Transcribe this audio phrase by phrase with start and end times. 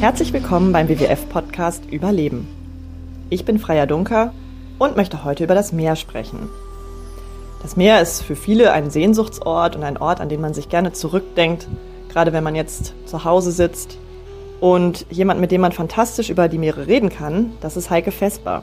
[0.00, 2.46] Herzlich willkommen beim WWF-Podcast Überleben.
[3.30, 4.34] Ich bin Freya Dunker
[4.78, 6.50] und möchte heute über das Meer sprechen.
[7.62, 10.92] Das Meer ist für viele ein Sehnsuchtsort und ein Ort, an den man sich gerne
[10.92, 11.66] zurückdenkt,
[12.10, 13.96] gerade wenn man jetzt zu Hause sitzt.
[14.60, 18.62] Und jemand, mit dem man fantastisch über die Meere reden kann, das ist Heike Vesper.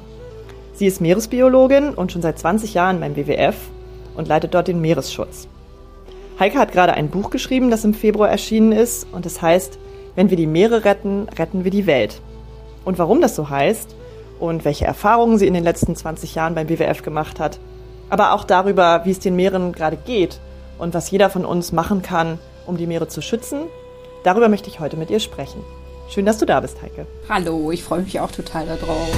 [0.74, 3.56] Sie ist Meeresbiologin und schon seit 20 Jahren beim WWF
[4.16, 5.48] und leitet dort den Meeresschutz.
[6.38, 9.80] Heike hat gerade ein Buch geschrieben, das im Februar erschienen ist und es heißt,
[10.16, 12.22] wenn wir die Meere retten, retten wir die Welt.
[12.84, 13.96] Und warum das so heißt
[14.40, 17.60] und welche Erfahrungen sie in den letzten 20 Jahren beim WWF gemacht hat,
[18.10, 20.40] aber auch darüber, wie es den Meeren gerade geht
[20.78, 23.62] und was jeder von uns machen kann, um die Meere zu schützen,
[24.24, 25.62] darüber möchte ich heute mit ihr sprechen.
[26.10, 27.08] Schön, dass du da bist, Heike.
[27.30, 29.10] Hallo, ich freue mich auch total darauf.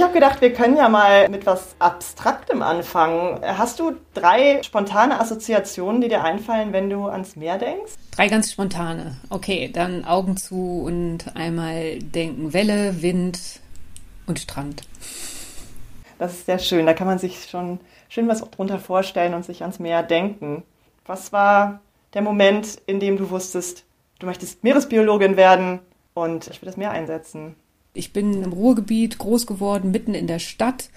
[0.00, 3.38] Ich habe gedacht, wir können ja mal mit was Abstraktem anfangen.
[3.44, 7.92] Hast du drei spontane Assoziationen, die dir einfallen, wenn du ans Meer denkst?
[8.12, 9.18] Drei ganz spontane.
[9.28, 13.60] Okay, dann Augen zu und einmal denken Welle, Wind
[14.26, 14.84] und Strand.
[16.18, 16.86] Das ist sehr schön.
[16.86, 20.62] Da kann man sich schon schön was drunter vorstellen und sich ans Meer denken.
[21.04, 21.80] Was war
[22.14, 23.84] der Moment, in dem du wusstest,
[24.18, 25.80] du möchtest Meeresbiologin werden
[26.14, 27.54] und ich will das Meer einsetzen?
[27.92, 30.90] Ich bin im Ruhrgebiet groß geworden, mitten in der Stadt.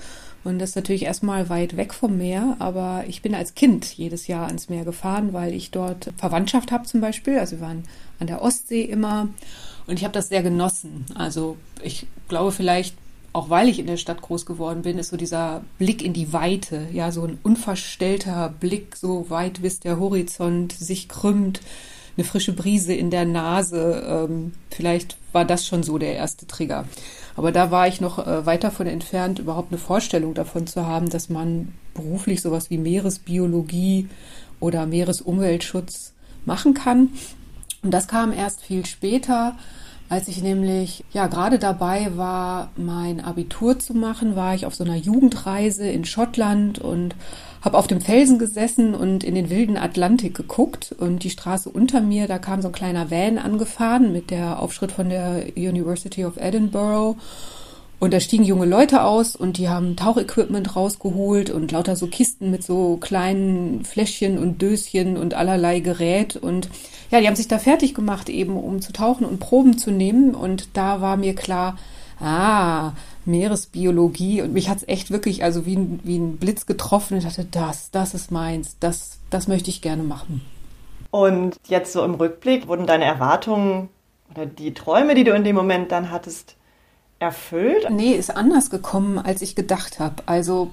[0.44, 4.28] Und das ist natürlich erstmal weit weg vom Meer, aber ich bin als Kind jedes
[4.28, 7.40] Jahr ans Meer gefahren, weil ich dort Verwandtschaft habe zum Beispiel.
[7.40, 7.84] Also wir waren
[8.20, 9.30] an der Ostsee immer
[9.88, 11.06] und ich habe das sehr genossen.
[11.16, 12.96] Also ich glaube vielleicht,
[13.32, 16.34] auch weil ich in der Stadt groß geworden bin, ist so dieser Blick in die
[16.34, 21.62] Weite, ja, so ein unverstellter Blick, so weit bis der Horizont sich krümmt
[22.16, 24.04] eine frische Brise in der Nase.
[24.08, 26.86] Ähm, vielleicht war das schon so der erste Trigger.
[27.36, 31.10] Aber da war ich noch äh, weit davon entfernt, überhaupt eine Vorstellung davon zu haben,
[31.10, 34.08] dass man beruflich sowas wie Meeresbiologie
[34.60, 36.14] oder Meeresumweltschutz
[36.46, 37.10] machen kann.
[37.82, 39.58] Und das kam erst viel später.
[40.10, 44.84] Als ich nämlich ja gerade dabei war, mein Abitur zu machen, war ich auf so
[44.84, 47.16] einer Jugendreise in Schottland und
[47.62, 52.02] habe auf dem Felsen gesessen und in den wilden Atlantik geguckt und die Straße unter
[52.02, 56.38] mir, da kam so ein kleiner Van angefahren mit der Aufschritt von der University of
[56.38, 57.18] Edinburgh
[58.04, 62.52] und da stiegen junge Leute aus und die haben Tauchequipment rausgeholt und lauter so Kisten
[62.52, 66.36] mit so kleinen Fläschchen und Döschen und allerlei Gerät.
[66.36, 66.68] Und
[67.12, 70.36] ja, die haben sich da fertig gemacht, eben um zu tauchen und Proben zu nehmen.
[70.36, 71.78] Und da war mir klar,
[72.20, 72.92] ah,
[73.24, 74.42] Meeresbiologie.
[74.42, 77.20] Und mich hat es echt wirklich, also wie ein, wie ein Blitz getroffen.
[77.20, 80.42] Ich dachte, das, das ist meins, das, das möchte ich gerne machen.
[81.10, 83.88] Und jetzt so im Rückblick, wurden deine Erwartungen
[84.30, 86.58] oder die Träume, die du in dem Moment dann hattest,
[87.24, 87.90] erfüllt?
[87.90, 90.24] Nee, ist anders gekommen, als ich gedacht habe.
[90.26, 90.72] Also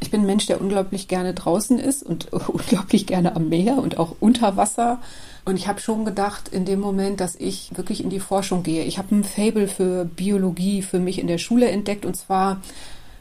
[0.00, 3.98] ich bin ein Mensch, der unglaublich gerne draußen ist und unglaublich gerne am Meer und
[3.98, 5.00] auch unter Wasser.
[5.44, 8.84] Und ich habe schon gedacht in dem Moment, dass ich wirklich in die Forschung gehe.
[8.84, 12.60] Ich habe ein Fable für Biologie für mich in der Schule entdeckt und zwar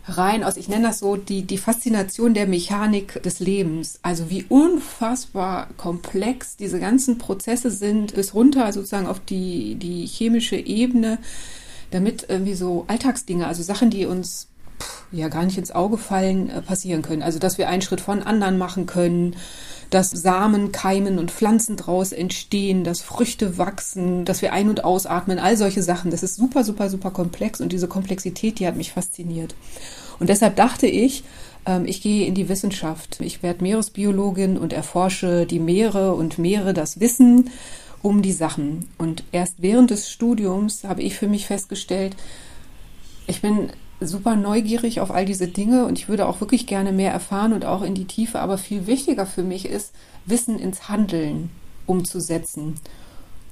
[0.05, 3.99] rein aus, ich nenne das so, die, die Faszination der Mechanik des Lebens.
[4.01, 10.57] Also wie unfassbar komplex diese ganzen Prozesse sind, bis runter sozusagen auf die, die chemische
[10.57, 11.19] Ebene
[11.93, 14.47] damit irgendwie so Alltagsdinge, also Sachen, die uns
[15.11, 17.21] ja gar nicht ins Auge fallen, äh, passieren können.
[17.21, 19.35] Also dass wir einen Schritt von anderen machen können,
[19.89, 25.37] dass Samen keimen und Pflanzen draus entstehen, dass Früchte wachsen, dass wir ein- und ausatmen,
[25.37, 26.09] all solche Sachen.
[26.09, 29.53] Das ist super, super, super komplex und diese Komplexität, die hat mich fasziniert.
[30.19, 31.23] Und deshalb dachte ich,
[31.67, 33.17] ähm, ich gehe in die Wissenschaft.
[33.19, 37.51] Ich werde Meeresbiologin und erforsche die Meere und Meere das Wissen
[38.03, 38.89] um die Sachen.
[38.99, 42.15] Und erst während des Studiums habe ich für mich festgestellt,
[43.25, 47.11] ich bin super neugierig auf all diese Dinge und ich würde auch wirklich gerne mehr
[47.11, 48.39] erfahren und auch in die Tiefe.
[48.39, 49.93] Aber viel wichtiger für mich ist,
[50.25, 51.49] Wissen ins Handeln
[51.87, 52.75] umzusetzen.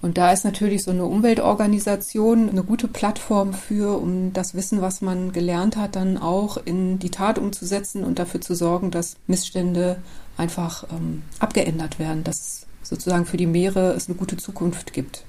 [0.02, 5.02] Und da ist natürlich so eine Umweltorganisation eine gute Plattform für, um das Wissen, was
[5.02, 10.02] man gelernt hat, dann auch in die Tat umzusetzen und dafür zu sorgen, dass Missstände
[10.38, 15.24] einfach ähm, abgeändert werden, dass sozusagen für die Meere es eine gute Zukunft gibt.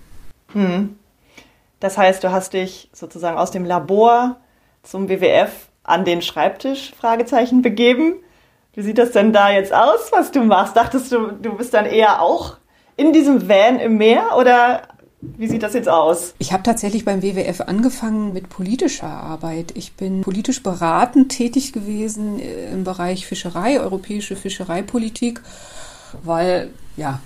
[0.52, 0.96] Hm.
[1.80, 4.36] Das heißt, du hast dich sozusagen aus dem Labor
[4.82, 8.14] zum WWF an den Schreibtisch Fragezeichen begeben.
[8.74, 10.76] Wie sieht das denn da jetzt aus, was du machst?
[10.76, 12.56] Dachtest du, du bist dann eher auch
[12.96, 14.82] in diesem Van im Meer oder
[15.20, 16.34] wie sieht das jetzt aus?
[16.38, 19.72] Ich habe tatsächlich beim WWF angefangen mit politischer Arbeit.
[19.76, 25.40] Ich bin politisch beratend tätig gewesen im Bereich Fischerei, europäische Fischereipolitik,
[26.24, 27.20] weil ja,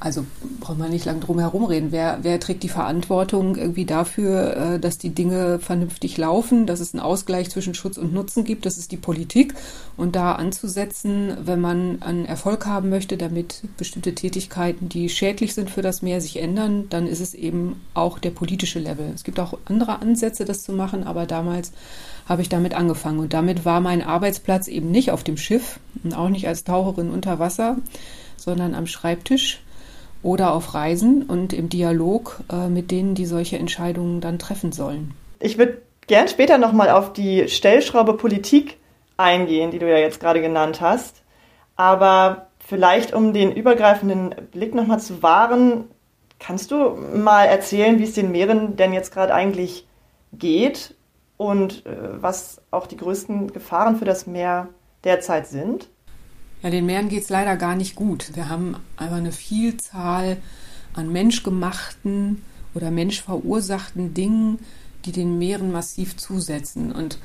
[0.00, 0.24] also
[0.60, 1.92] braucht man nicht lange drum herum reden.
[1.92, 6.94] Wer, wer trägt die Verantwortung irgendwie dafür, äh, dass die Dinge vernünftig laufen, dass es
[6.94, 8.64] einen Ausgleich zwischen Schutz und Nutzen gibt?
[8.64, 9.54] Das ist die Politik.
[9.98, 15.68] Und da anzusetzen, wenn man einen Erfolg haben möchte, damit bestimmte Tätigkeiten, die schädlich sind
[15.68, 19.12] für das Meer, sich ändern, dann ist es eben auch der politische Level.
[19.14, 21.72] Es gibt auch andere Ansätze, das zu machen, aber damals
[22.26, 23.18] habe ich damit angefangen.
[23.18, 27.10] Und damit war mein Arbeitsplatz eben nicht auf dem Schiff und auch nicht als Taucherin
[27.10, 27.76] unter Wasser,
[28.38, 29.60] sondern am Schreibtisch
[30.22, 35.14] oder auf Reisen und im Dialog äh, mit denen, die solche Entscheidungen dann treffen sollen.
[35.38, 38.76] Ich würde gern später nochmal auf die Stellschraube Politik
[39.16, 41.22] eingehen, die du ja jetzt gerade genannt hast.
[41.76, 45.84] Aber vielleicht, um den übergreifenden Blick nochmal zu wahren,
[46.38, 49.86] kannst du mal erzählen, wie es den Meeren denn jetzt gerade eigentlich
[50.32, 50.94] geht
[51.36, 54.68] und äh, was auch die größten Gefahren für das Meer
[55.04, 55.88] derzeit sind?
[56.62, 58.32] Ja, den Meeren geht es leider gar nicht gut.
[58.34, 60.36] Wir haben einfach eine Vielzahl
[60.94, 62.42] an menschgemachten
[62.74, 64.58] oder menschverursachten Dingen,
[65.04, 66.92] die den Meeren massiv zusetzen.
[66.92, 67.18] Und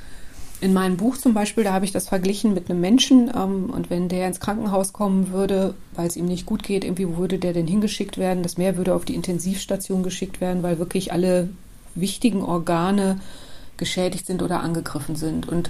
[0.62, 3.30] in meinem Buch zum Beispiel, da habe ich das verglichen mit einem Menschen.
[3.36, 7.18] Ähm, und wenn der ins Krankenhaus kommen würde, weil es ihm nicht gut geht, irgendwie
[7.18, 8.44] würde der denn hingeschickt werden?
[8.44, 11.50] Das Meer würde auf die Intensivstation geschickt werden, weil wirklich alle
[11.94, 13.20] wichtigen Organe
[13.78, 15.48] geschädigt sind oder angegriffen sind.
[15.48, 15.70] Und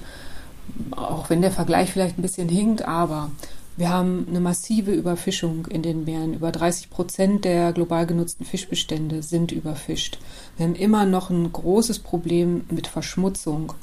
[0.91, 3.31] auch wenn der Vergleich vielleicht ein bisschen hinkt, aber
[3.77, 6.33] wir haben eine massive Überfischung in den Meeren.
[6.33, 10.17] Über 30 Prozent der global genutzten Fischbestände sind überfischt.
[10.55, 13.73] Wir haben immer noch ein großes Problem mit Verschmutzung.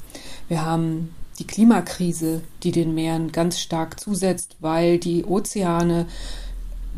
[0.47, 6.07] Wir haben die Klimakrise, die den Meeren ganz stark zusetzt, weil die Ozeane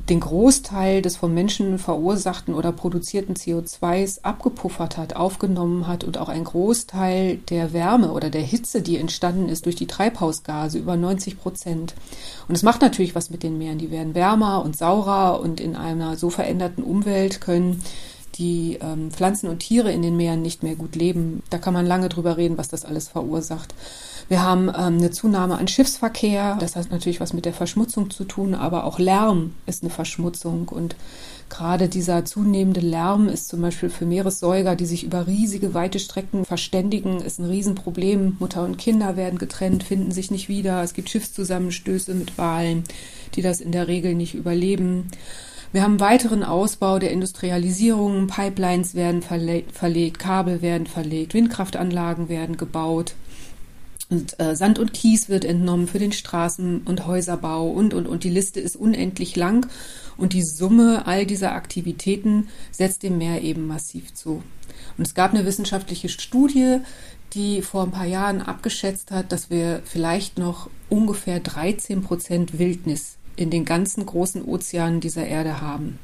[0.10, 6.30] den Großteil des vom Menschen verursachten oder produzierten CO2s abgepuffert hat, aufgenommen hat und auch
[6.30, 11.40] ein Großteil der Wärme oder der Hitze, die entstanden ist durch die Treibhausgase, über 90
[11.40, 11.96] Prozent.
[12.48, 13.80] Und es macht natürlich was mit den Meeren.
[13.80, 17.82] Die werden wärmer und saurer und in einer so veränderten Umwelt können
[18.38, 21.42] die ähm, Pflanzen und Tiere in den Meeren nicht mehr gut leben.
[21.50, 23.74] Da kann man lange drüber reden, was das alles verursacht.
[24.28, 26.58] Wir haben ähm, eine Zunahme an Schiffsverkehr.
[26.60, 30.68] Das hat natürlich was mit der Verschmutzung zu tun, aber auch Lärm ist eine Verschmutzung.
[30.68, 30.96] Und
[31.50, 36.44] gerade dieser zunehmende Lärm ist zum Beispiel für Meeressäuger, die sich über riesige, weite Strecken
[36.44, 38.38] verständigen, ist ein Riesenproblem.
[38.40, 40.82] Mutter und Kinder werden getrennt, finden sich nicht wieder.
[40.82, 42.84] Es gibt Schiffszusammenstöße mit Walen,
[43.36, 45.12] die das in der Regel nicht überleben.
[45.72, 53.14] Wir haben weiteren Ausbau der Industrialisierung, Pipelines werden verlegt, Kabel werden verlegt, Windkraftanlagen werden gebaut.
[54.10, 58.24] Und äh, Sand und Kies wird entnommen für den Straßen- und Häuserbau und, und, und
[58.24, 59.68] die Liste ist unendlich lang.
[60.18, 64.44] Und die Summe all dieser Aktivitäten setzt dem Meer eben massiv zu.
[64.98, 66.80] Und es gab eine wissenschaftliche Studie,
[67.34, 73.18] die vor ein paar Jahren abgeschätzt hat, dass wir vielleicht noch ungefähr 13 Prozent Wildnis
[73.36, 76.00] in den ganzen großen Ozeanen dieser Erde haben.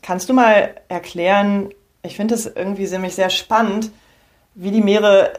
[0.00, 1.70] Kannst du mal erklären,
[2.02, 3.90] ich finde es irgendwie ziemlich sehr spannend,
[4.54, 5.32] wie die Meere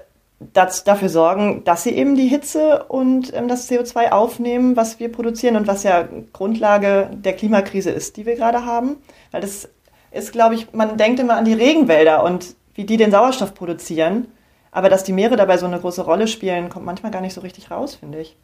[0.54, 5.12] das, dafür sorgen, dass sie eben die Hitze und ähm, das CO2 aufnehmen, was wir
[5.12, 8.98] produzieren und was ja Grundlage der Klimakrise ist, die wir gerade haben.
[9.32, 9.70] Weil das
[10.12, 14.28] ist, glaube ich, man denkt immer an die Regenwälder und wie die den Sauerstoff produzieren.
[14.72, 17.42] Aber dass die Meere dabei so eine große Rolle spielen, kommt manchmal gar nicht so
[17.42, 18.36] richtig raus, finde ich.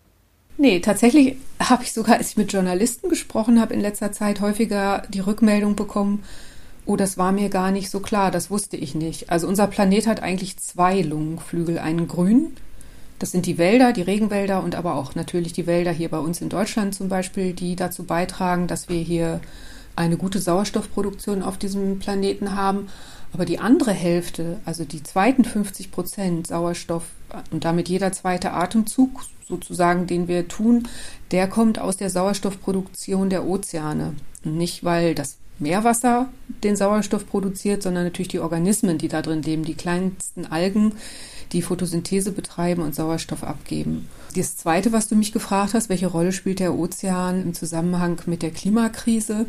[0.58, 5.04] Nee, tatsächlich habe ich sogar, als ich mit Journalisten gesprochen habe, in letzter Zeit häufiger
[5.10, 6.24] die Rückmeldung bekommen,
[6.86, 9.30] Oh, das war mir gar nicht so klar, das wusste ich nicht.
[9.30, 12.54] Also unser Planet hat eigentlich zwei Lungenflügel, einen grün,
[13.20, 16.40] das sind die Wälder, die Regenwälder und aber auch natürlich die Wälder hier bei uns
[16.40, 19.42] in Deutschland zum Beispiel, die dazu beitragen, dass wir hier
[19.98, 22.88] eine gute Sauerstoffproduktion auf diesem Planeten haben.
[23.34, 27.04] Aber die andere Hälfte, also die zweiten 50 Prozent Sauerstoff
[27.52, 30.88] und damit jeder zweite Atemzug sozusagen, den wir tun,
[31.32, 34.16] der kommt aus der Sauerstoffproduktion der Ozeane.
[34.44, 36.30] Nicht, weil das Meerwasser
[36.64, 40.94] den Sauerstoff produziert, sondern natürlich die Organismen, die da drin leben, die kleinsten Algen,
[41.52, 44.08] die Photosynthese betreiben und Sauerstoff abgeben.
[44.36, 48.42] Das Zweite, was du mich gefragt hast, welche Rolle spielt der Ozean im Zusammenhang mit
[48.42, 49.48] der Klimakrise?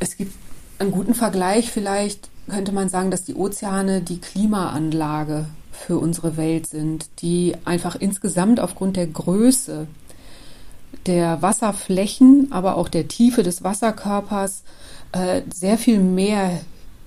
[0.00, 0.32] Es gibt
[0.78, 6.66] einen guten Vergleich vielleicht, könnte man sagen, dass die Ozeane die Klimaanlage für unsere Welt
[6.66, 9.86] sind, die einfach insgesamt aufgrund der Größe
[11.06, 14.62] der Wasserflächen, aber auch der Tiefe des Wasserkörpers
[15.12, 16.60] äh, sehr viel mehr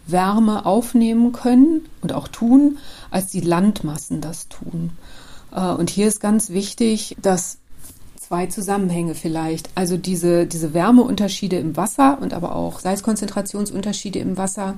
[0.06, 2.77] Wärme aufnehmen können und auch tun,
[3.12, 4.92] als die Landmassen das tun.
[5.54, 7.58] Äh, und hier ist ganz wichtig, dass
[8.27, 9.70] zwei Zusammenhänge vielleicht.
[9.75, 14.75] Also diese, diese Wärmeunterschiede im Wasser und aber auch Salzkonzentrationsunterschiede im Wasser,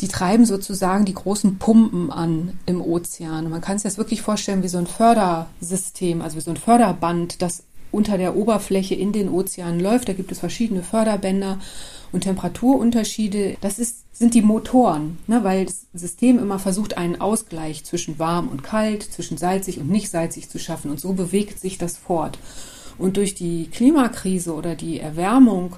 [0.00, 3.46] die treiben sozusagen die großen Pumpen an im Ozean.
[3.46, 6.56] Und man kann sich das wirklich vorstellen wie so ein Fördersystem, also wie so ein
[6.58, 10.08] Förderband, das unter der Oberfläche in den Ozeanen läuft.
[10.08, 11.60] Da gibt es verschiedene Förderbänder
[12.10, 13.56] und Temperaturunterschiede.
[13.60, 18.48] Das ist, sind die Motoren, ne, weil das System immer versucht, einen Ausgleich zwischen warm
[18.48, 20.90] und kalt, zwischen salzig und nicht salzig zu schaffen.
[20.90, 22.38] Und so bewegt sich das fort.
[22.98, 25.76] Und durch die Klimakrise oder die Erwärmung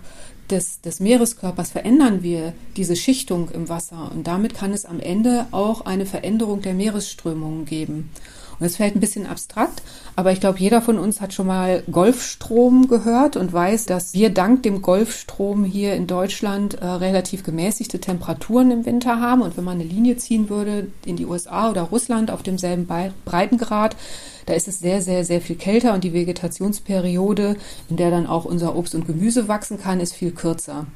[0.51, 4.11] des, des Meereskörpers verändern wir diese Schichtung im Wasser.
[4.13, 8.11] Und damit kann es am Ende auch eine Veränderung der Meeresströmungen geben.
[8.59, 9.83] Und das fällt ein bisschen abstrakt,
[10.17, 14.31] aber ich glaube, jeder von uns hat schon mal Golfstrom gehört und weiß, dass wir
[14.31, 19.43] dank dem Golfstrom hier in Deutschland äh, relativ gemäßigte Temperaturen im Winter haben.
[19.43, 22.87] Und wenn man eine Linie ziehen würde in die USA oder Russland auf demselben
[23.25, 23.97] Breitengrad,
[24.47, 27.57] da ist es sehr, sehr, sehr viel kälter und die Vegetationsperiode,
[27.89, 30.87] in der dann auch unser Obst und Gemüse wachsen kann, ist viel kürzer.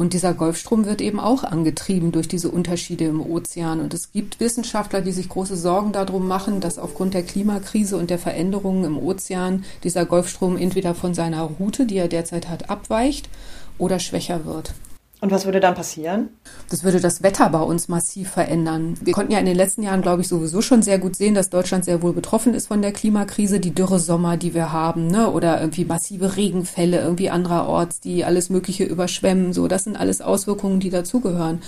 [0.00, 3.80] Und dieser Golfstrom wird eben auch angetrieben durch diese Unterschiede im Ozean.
[3.80, 8.08] Und es gibt Wissenschaftler, die sich große Sorgen darum machen, dass aufgrund der Klimakrise und
[8.08, 13.28] der Veränderungen im Ozean dieser Golfstrom entweder von seiner Route, die er derzeit hat, abweicht
[13.76, 14.72] oder schwächer wird.
[15.20, 16.30] Und was würde dann passieren?
[16.70, 18.94] Das würde das Wetter bei uns massiv verändern.
[19.02, 21.50] Wir konnten ja in den letzten Jahren, glaube ich, sowieso schon sehr gut sehen, dass
[21.50, 23.60] Deutschland sehr wohl betroffen ist von der Klimakrise.
[23.60, 25.30] Die Dürresommer, die wir haben, ne?
[25.30, 29.52] oder irgendwie massive Regenfälle irgendwie andererorts, die alles Mögliche überschwemmen.
[29.52, 31.60] So, das sind alles Auswirkungen, die dazugehören.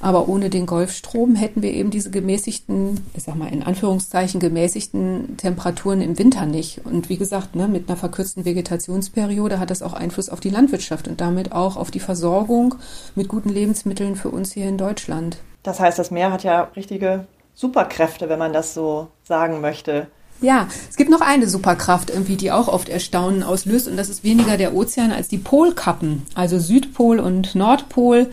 [0.00, 5.36] Aber ohne den Golfstrom hätten wir eben diese gemäßigten, ich sag mal in Anführungszeichen gemäßigten
[5.36, 6.80] Temperaturen im Winter nicht.
[6.84, 11.06] Und wie gesagt, ne, mit einer verkürzten Vegetationsperiode hat das auch Einfluss auf die Landwirtschaft
[11.06, 12.76] und damit auch auf die Versorgung
[13.14, 15.38] mit guten Lebensmitteln für uns hier in Deutschland.
[15.62, 20.06] Das heißt, das Meer hat ja richtige Superkräfte, wenn man das so sagen möchte.
[20.40, 24.24] Ja, es gibt noch eine Superkraft irgendwie, die auch oft Erstaunen auslöst und das ist
[24.24, 28.30] weniger der Ozean als die Polkappen, also Südpol und Nordpol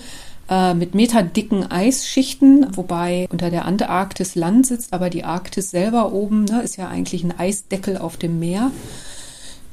[0.50, 6.46] äh, mit meterdicken Eisschichten, wobei unter der Antarktis Land sitzt, aber die Arktis selber oben
[6.46, 8.72] ne, ist ja eigentlich ein Eisdeckel auf dem Meer,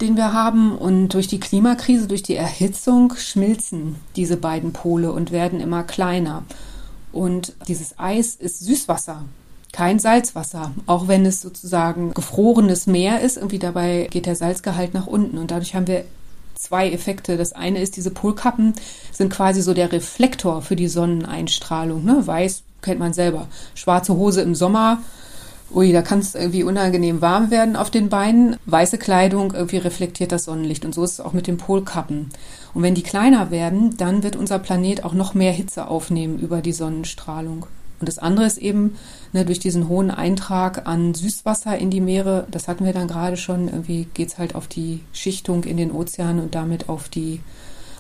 [0.01, 0.77] den wir haben.
[0.77, 6.45] Und durch die Klimakrise, durch die Erhitzung schmilzen diese beiden Pole und werden immer kleiner.
[7.13, 9.25] Und dieses Eis ist Süßwasser
[9.75, 13.37] kein Salzwasser, auch wenn es sozusagen gefrorenes Meer ist.
[13.37, 16.05] Irgendwie dabei geht der Salzgehalt nach unten und dadurch haben wir
[16.55, 17.37] zwei Effekte.
[17.37, 18.75] Das eine ist, diese Polkappen
[19.13, 22.05] sind quasi so der Reflektor für die Sonneneinstrahlung.
[22.05, 22.27] Ne?
[22.27, 23.49] Weiß kennt man selber.
[23.75, 25.03] Schwarze Hose im Sommer,
[25.75, 28.57] ui, da kann es irgendwie unangenehm warm werden auf den Beinen.
[28.67, 30.85] Weiße Kleidung irgendwie reflektiert das Sonnenlicht.
[30.85, 32.29] Und so ist es auch mit den Polkappen.
[32.75, 36.61] Und wenn die kleiner werden, dann wird unser Planet auch noch mehr Hitze aufnehmen über
[36.61, 37.67] die Sonnenstrahlung.
[38.01, 38.97] Und das andere ist eben
[39.35, 43.37] ne, durch diesen hohen Eintrag an Süßwasser in die Meere, das hatten wir dann gerade
[43.37, 47.41] schon, irgendwie geht es halt auf die Schichtung in den Ozeanen und damit auf die,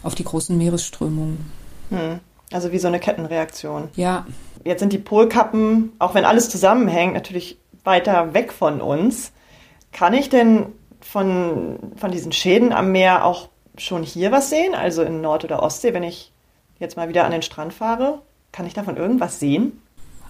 [0.03, 1.50] auf die großen Meeresströmungen.
[1.91, 2.21] Hm.
[2.53, 3.88] Also wie so eine Kettenreaktion.
[3.97, 4.26] Ja.
[4.64, 9.33] Jetzt sind die Polkappen, auch wenn alles zusammenhängt, natürlich weiter weg von uns.
[9.93, 10.67] Kann ich denn
[11.00, 14.75] von, von diesen Schäden am Meer auch schon hier was sehen?
[14.75, 16.33] Also in Nord- oder Ostsee, wenn ich
[16.79, 18.23] jetzt mal wieder an den Strand fahre?
[18.53, 19.81] Kann ich davon irgendwas sehen?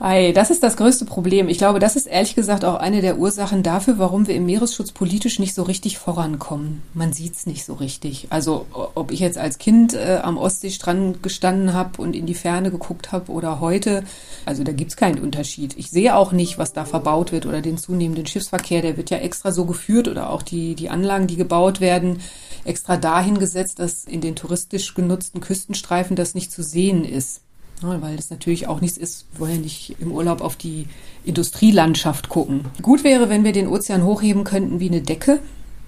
[0.00, 1.48] Ei, das ist das größte Problem.
[1.48, 4.90] Ich glaube, das ist ehrlich gesagt auch eine der Ursachen dafür, warum wir im Meeresschutz
[4.90, 6.82] politisch nicht so richtig vorankommen.
[6.94, 8.26] Man sieht's nicht so richtig.
[8.30, 12.72] Also ob ich jetzt als Kind äh, am Ostseestrand gestanden habe und in die Ferne
[12.72, 14.02] geguckt habe oder heute,
[14.44, 15.78] also da gibt's keinen Unterschied.
[15.78, 18.82] Ich sehe auch nicht, was da verbaut wird oder den zunehmenden Schiffsverkehr.
[18.82, 22.18] Der wird ja extra so geführt oder auch die, die Anlagen, die gebaut werden,
[22.64, 27.43] extra dahin gesetzt, dass in den touristisch genutzten Küstenstreifen das nicht zu sehen ist.
[27.84, 30.86] Ja, weil das natürlich auch nichts ist, wir wollen ja nicht im Urlaub auf die
[31.24, 32.64] Industrielandschaft gucken.
[32.80, 35.40] Gut wäre, wenn wir den Ozean hochheben könnten wie eine Decke,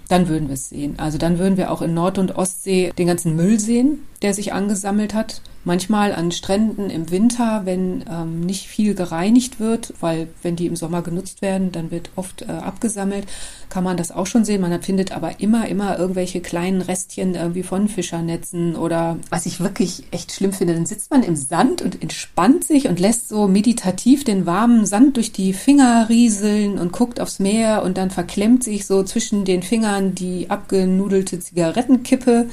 [0.09, 0.99] dann würden wir es sehen.
[0.99, 4.53] Also dann würden wir auch in Nord- und Ostsee den ganzen Müll sehen, der sich
[4.53, 5.41] angesammelt hat.
[5.67, 10.77] Manchmal an Stränden im Winter, wenn ähm, nicht viel gereinigt wird, weil wenn die im
[10.77, 13.27] Sommer genutzt werden, dann wird oft äh, abgesammelt,
[13.69, 14.61] kann man das auch schon sehen.
[14.61, 20.05] Man findet aber immer, immer irgendwelche kleinen Restchen irgendwie von Fischernetzen oder was ich wirklich
[20.13, 24.23] echt schlimm finde, dann sitzt man im Sand und entspannt sich und lässt so meditativ
[24.23, 28.87] den warmen Sand durch die Finger rieseln und guckt aufs Meer und dann verklemmt sich
[28.87, 32.47] so zwischen den Fingern die abgenudelte Zigarettenkippe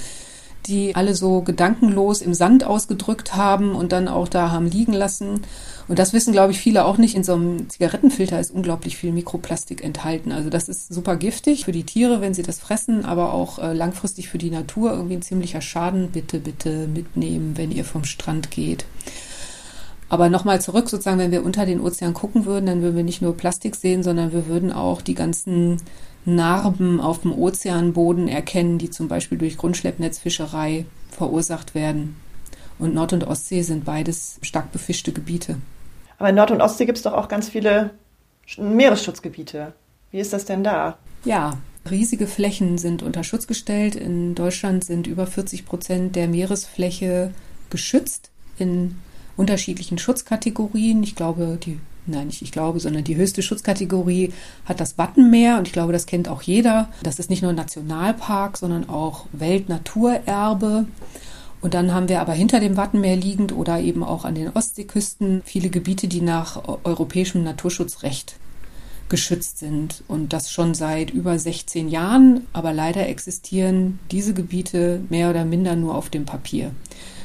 [0.68, 5.42] die alle so gedankenlos im Sand ausgedrückt haben und dann auch da haben liegen lassen.
[5.88, 7.16] Und das wissen, glaube ich, viele auch nicht.
[7.16, 10.32] In so einem Zigarettenfilter ist unglaublich viel Mikroplastik enthalten.
[10.32, 13.74] Also das ist super giftig für die Tiere, wenn sie das fressen, aber auch äh,
[13.74, 16.12] langfristig für die Natur irgendwie ein ziemlicher Schaden.
[16.12, 18.86] Bitte, bitte mitnehmen, wenn ihr vom Strand geht.
[20.10, 23.22] Aber nochmal zurück, sozusagen, wenn wir unter den Ozean gucken würden, dann würden wir nicht
[23.22, 25.78] nur Plastik sehen, sondern wir würden auch die ganzen
[26.26, 32.16] Narben auf dem Ozeanboden erkennen, die zum Beispiel durch Grundschleppnetzfischerei verursacht werden.
[32.80, 35.58] Und Nord- und Ostsee sind beides stark befischte Gebiete.
[36.18, 37.92] Aber in Nord- und Ostsee gibt es doch auch ganz viele
[38.58, 39.74] Meeresschutzgebiete.
[40.12, 40.98] Wie ist das denn da?
[41.26, 41.58] Ja,
[41.90, 43.96] Riesige Flächen sind unter Schutz gestellt.
[43.96, 47.34] In Deutschland sind über 40 Prozent der Meeresfläche
[47.70, 48.96] geschützt in
[49.36, 51.04] unterschiedlichen Schutzkategorien.
[51.04, 54.34] Ich glaube, die, nein, nicht ich glaube, sondern die höchste Schutzkategorie
[54.66, 56.90] hat das Wattenmeer und ich glaube, das kennt auch jeder.
[57.04, 60.86] Das ist nicht nur Nationalpark, sondern auch Weltnaturerbe.
[61.62, 65.42] Und dann haben wir aber hinter dem Wattenmeer liegend oder eben auch an den Ostseeküsten
[65.46, 68.36] viele Gebiete, die nach europäischem Naturschutzrecht
[69.08, 70.04] geschützt sind.
[70.10, 72.48] Und das schon seit über 16 Jahren.
[72.52, 76.72] Aber leider existieren diese Gebiete mehr oder minder nur auf dem Papier.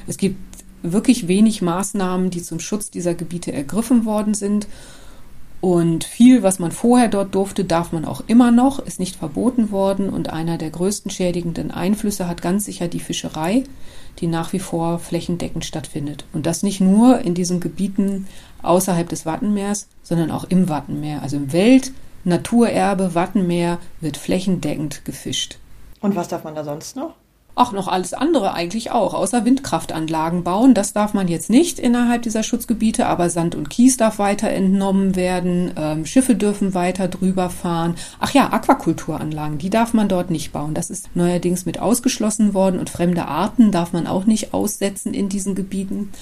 [0.06, 0.47] Es gibt
[0.82, 4.66] wirklich wenig Maßnahmen, die zum Schutz dieser Gebiete ergriffen worden sind.
[5.60, 9.72] Und viel, was man vorher dort durfte, darf man auch immer noch, ist nicht verboten
[9.72, 10.08] worden.
[10.08, 13.64] Und einer der größten schädigenden Einflüsse hat ganz sicher die Fischerei,
[14.20, 16.24] die nach wie vor flächendeckend stattfindet.
[16.32, 18.28] Und das nicht nur in diesen Gebieten
[18.62, 21.22] außerhalb des Wattenmeers, sondern auch im Wattenmeer.
[21.22, 25.58] Also im Welt-Naturerbe Wattenmeer wird flächendeckend gefischt.
[26.00, 27.14] Und was darf man da sonst noch?
[27.58, 30.74] Auch noch alles andere eigentlich auch, außer Windkraftanlagen bauen.
[30.74, 35.16] Das darf man jetzt nicht innerhalb dieser Schutzgebiete, aber Sand und Kies darf weiter entnommen
[35.16, 37.96] werden, ähm, Schiffe dürfen weiter drüber fahren.
[38.20, 40.74] Ach ja, Aquakulturanlagen, die darf man dort nicht bauen.
[40.74, 45.28] Das ist neuerdings mit ausgeschlossen worden und fremde Arten darf man auch nicht aussetzen in
[45.28, 46.12] diesen Gebieten.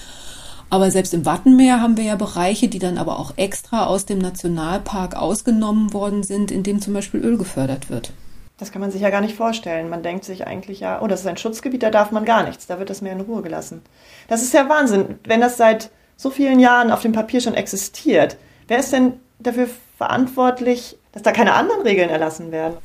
[0.69, 4.17] Aber selbst im Wattenmeer haben wir ja Bereiche, die dann aber auch extra aus dem
[4.17, 8.11] Nationalpark ausgenommen worden sind, in dem zum Beispiel Öl gefördert wird.
[8.57, 9.89] Das kann man sich ja gar nicht vorstellen.
[9.89, 12.65] Man denkt sich eigentlich ja, oh, das ist ein Schutzgebiet, da darf man gar nichts,
[12.65, 13.83] da wird das Meer in Ruhe gelassen.
[14.27, 18.37] Das ist ja Wahnsinn, wenn das seit so vielen Jahren auf dem Papier schon existiert.
[18.67, 22.77] Wer ist denn dafür verantwortlich, dass da keine anderen Regeln erlassen werden.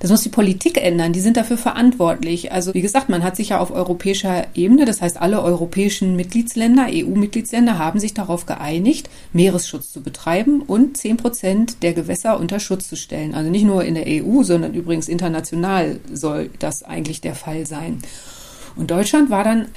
[0.00, 1.12] Das muss die Politik ändern.
[1.12, 2.50] Die sind dafür verantwortlich.
[2.50, 6.86] Also wie gesagt, man hat sich ja auf europäischer Ebene, das heißt alle europäischen Mitgliedsländer,
[6.90, 12.88] EU-Mitgliedsländer haben sich darauf geeinigt, Meeresschutz zu betreiben und zehn Prozent der Gewässer unter Schutz
[12.88, 13.34] zu stellen.
[13.34, 18.02] Also nicht nur in der EU, sondern übrigens international soll das eigentlich der Fall sein.
[18.74, 19.68] Und Deutschland war dann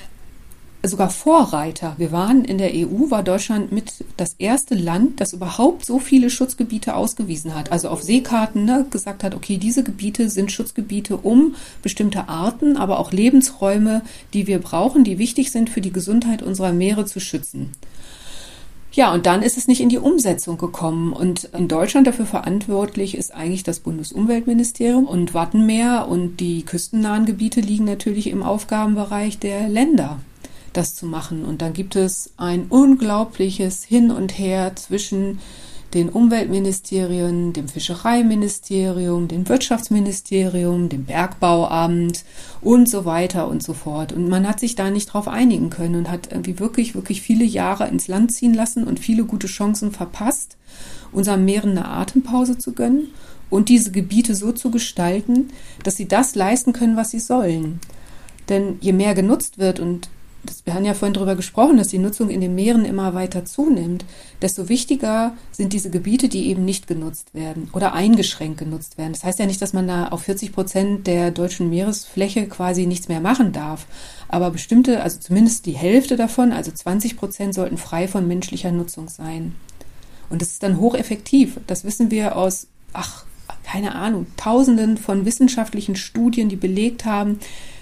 [0.83, 1.93] sogar Vorreiter.
[1.97, 6.29] Wir waren in der EU, war Deutschland mit das erste Land, das überhaupt so viele
[6.29, 7.71] Schutzgebiete ausgewiesen hat.
[7.71, 12.99] Also auf Seekarten ne, gesagt hat, okay, diese Gebiete sind Schutzgebiete, um bestimmte Arten, aber
[12.99, 14.01] auch Lebensräume,
[14.33, 17.71] die wir brauchen, die wichtig sind für die Gesundheit unserer Meere zu schützen.
[18.93, 21.13] Ja, und dann ist es nicht in die Umsetzung gekommen.
[21.13, 27.61] Und in Deutschland dafür verantwortlich ist eigentlich das Bundesumweltministerium und Wattenmeer und die küstennahen Gebiete
[27.61, 30.19] liegen natürlich im Aufgabenbereich der Länder
[30.73, 31.45] das zu machen.
[31.45, 35.39] Und dann gibt es ein unglaubliches Hin und Her zwischen
[35.93, 42.23] den Umweltministerien, dem Fischereiministerium, dem Wirtschaftsministerium, dem Bergbauamt
[42.61, 44.13] und so weiter und so fort.
[44.13, 47.43] Und man hat sich da nicht drauf einigen können und hat irgendwie wirklich, wirklich viele
[47.43, 50.57] Jahre ins Land ziehen lassen und viele gute Chancen verpasst,
[51.11, 53.09] unseren Meeren eine Atempause zu gönnen
[53.49, 55.49] und diese Gebiete so zu gestalten,
[55.83, 57.81] dass sie das leisten können, was sie sollen.
[58.47, 60.09] Denn je mehr genutzt wird und
[60.43, 63.45] das, wir haben ja vorhin darüber gesprochen, dass die Nutzung in den Meeren immer weiter
[63.45, 64.05] zunimmt,
[64.41, 69.13] desto wichtiger sind diese Gebiete, die eben nicht genutzt werden oder eingeschränkt genutzt werden.
[69.13, 73.07] Das heißt ja nicht, dass man da auf 40 Prozent der deutschen Meeresfläche quasi nichts
[73.07, 73.85] mehr machen darf.
[74.27, 79.09] Aber bestimmte, also zumindest die Hälfte davon, also 20 Prozent sollten frei von menschlicher Nutzung
[79.09, 79.55] sein.
[80.29, 81.59] Und das ist dann hocheffektiv.
[81.67, 83.25] Das wissen wir aus, ach,
[83.63, 87.39] keine Ahnung, tausenden von wissenschaftlichen Studien, die belegt haben,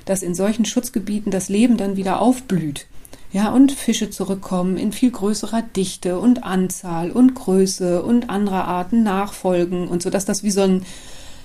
[0.09, 2.87] dass in solchen Schutzgebieten das Leben dann wieder aufblüht.
[3.31, 9.03] Ja, und Fische zurückkommen in viel größerer Dichte und Anzahl und Größe und andere Arten
[9.03, 10.83] nachfolgen und so, dass das wie so ein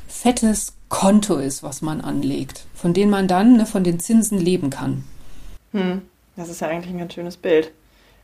[0.08, 4.70] fettes Konto ist, was man anlegt, von dem man dann ne, von den Zinsen leben
[4.70, 5.04] kann.
[5.72, 6.00] Hm,
[6.36, 7.70] das ist ja eigentlich ein ganz schönes Bild.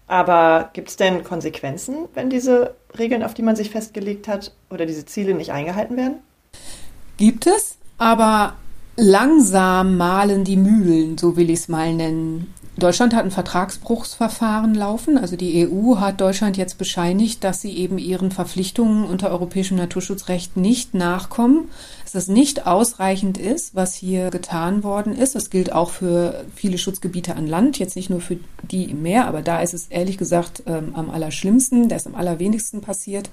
[0.06, 4.86] Aber gibt es denn Konsequenzen, wenn diese Regeln, auf die man sich festgelegt hat, oder
[4.86, 6.14] diese Ziele nicht eingehalten werden?
[7.18, 8.54] Gibt es, aber
[9.00, 12.52] langsam malen die Mühlen, so will ich es mal nennen.
[12.78, 15.18] Deutschland hat ein Vertragsbruchsverfahren laufen.
[15.18, 20.56] Also die EU hat Deutschland jetzt bescheinigt, dass sie eben ihren Verpflichtungen unter europäischem Naturschutzrecht
[20.56, 21.68] nicht nachkommen,
[22.04, 25.34] dass das nicht ausreichend ist, was hier getan worden ist.
[25.34, 29.26] Das gilt auch für viele Schutzgebiete an Land, jetzt nicht nur für die im Meer,
[29.26, 33.28] aber da ist es ehrlich gesagt ähm, am allerschlimmsten, da ist am allerwenigsten passiert.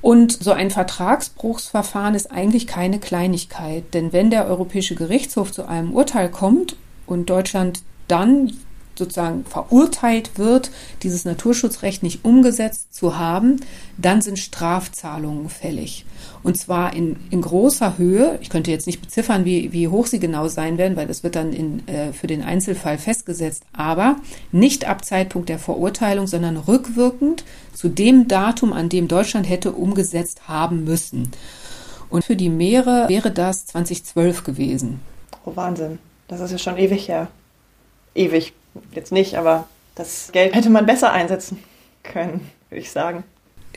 [0.00, 5.92] Und so ein Vertragsbruchsverfahren ist eigentlich keine Kleinigkeit, denn wenn der Europäische Gerichtshof zu einem
[5.94, 8.52] Urteil kommt und Deutschland dann
[8.98, 10.70] sozusagen verurteilt wird,
[11.02, 13.60] dieses Naturschutzrecht nicht umgesetzt zu haben,
[13.98, 16.06] dann sind Strafzahlungen fällig.
[16.46, 18.38] Und zwar in, in großer Höhe.
[18.40, 21.34] Ich könnte jetzt nicht beziffern, wie, wie hoch sie genau sein werden, weil das wird
[21.34, 23.64] dann in, äh, für den Einzelfall festgesetzt.
[23.72, 24.14] Aber
[24.52, 30.46] nicht ab Zeitpunkt der Verurteilung, sondern rückwirkend zu dem Datum, an dem Deutschland hätte umgesetzt
[30.46, 31.32] haben müssen.
[32.10, 35.00] Und für die Meere wäre das 2012 gewesen.
[35.44, 37.26] Oh Wahnsinn, das ist ja schon ewig her.
[38.14, 38.52] Ewig,
[38.92, 41.58] jetzt nicht, aber das Geld hätte man besser einsetzen
[42.04, 43.24] können, würde ich sagen.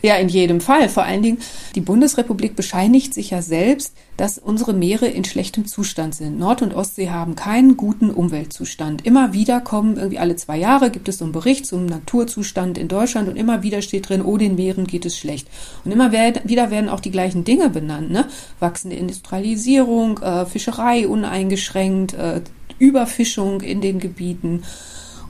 [0.01, 0.87] Ja, in jedem Fall.
[0.89, 1.39] Vor allen Dingen,
[1.75, 6.39] die Bundesrepublik bescheinigt sich ja selbst, dass unsere Meere in schlechtem Zustand sind.
[6.39, 9.05] Nord- und Ostsee haben keinen guten Umweltzustand.
[9.05, 12.87] Immer wieder kommen, irgendwie alle zwei Jahre gibt es so einen Bericht zum Naturzustand in
[12.87, 15.47] Deutschland und immer wieder steht drin, oh, den Meeren geht es schlecht.
[15.85, 18.25] Und immer wieder werden auch die gleichen Dinge benannt, ne?
[18.59, 22.41] Wachsende Industrialisierung, äh, Fischerei uneingeschränkt, äh,
[22.77, 24.63] Überfischung in den Gebieten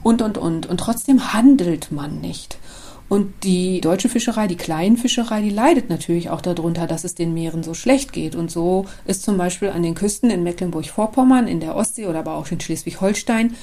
[0.02, 0.66] und, und, und.
[0.66, 2.58] Und trotzdem handelt man nicht.
[3.10, 7.34] Und die deutsche Fischerei, die kleinen Fischerei, die leidet natürlich auch darunter, dass es den
[7.34, 8.36] Meeren so schlecht geht.
[8.36, 12.36] Und so ist zum Beispiel an den Küsten in Mecklenburg-Vorpommern, in der Ostsee oder aber
[12.36, 13.56] auch in Schleswig-Holstein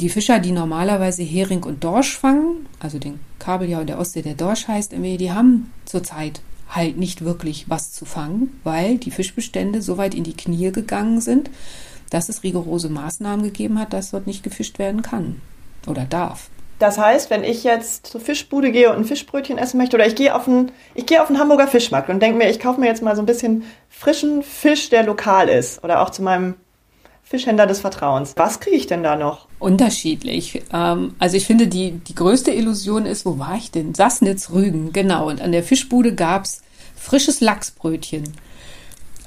[0.00, 4.34] die Fischer, die normalerweise Hering und Dorsch fangen, also den Kabeljau in der Ostsee, der
[4.34, 9.96] Dorsch heißt, die haben zurzeit halt nicht wirklich was zu fangen, weil die Fischbestände so
[9.96, 11.50] weit in die Knie gegangen sind,
[12.10, 15.40] dass es rigorose Maßnahmen gegeben hat, dass dort nicht gefischt werden kann
[15.86, 16.50] oder darf.
[16.78, 20.14] Das heißt, wenn ich jetzt zur Fischbude gehe und ein Fischbrötchen essen möchte oder ich
[20.14, 22.86] gehe auf einen, ich gehe auf einen Hamburger Fischmarkt und denke mir, ich kaufe mir
[22.86, 26.54] jetzt mal so ein bisschen frischen Fisch, der lokal ist oder auch zu meinem
[27.24, 28.32] Fischhändler des Vertrauens.
[28.36, 29.48] Was kriege ich denn da noch?
[29.58, 30.62] Unterschiedlich.
[30.72, 33.94] Ähm, also ich finde, die, die größte Illusion ist, wo war ich denn?
[33.94, 35.28] Sassnitz, Rügen, genau.
[35.28, 36.62] Und an der Fischbude gab's
[36.96, 38.24] frisches Lachsbrötchen.